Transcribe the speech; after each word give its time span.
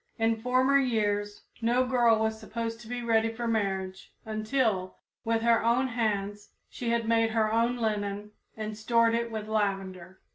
In 0.17 0.41
former 0.41 0.79
years 0.79 1.43
no 1.61 1.85
girl 1.85 2.17
was 2.17 2.39
supposed 2.39 2.79
to 2.81 2.87
be 2.87 3.03
ready 3.03 3.29
for 3.31 3.47
marriage 3.47 4.11
until, 4.25 4.95
with 5.23 5.43
her 5.43 5.63
own 5.63 5.89
hands, 5.89 6.49
she 6.71 6.89
had 6.89 7.07
made 7.07 7.29
her 7.29 7.53
own 7.53 7.77
linen 7.77 8.31
and 8.57 8.75
stored 8.75 9.13
it 9.13 9.29
with 9.31 9.47
lavender. 9.47 10.19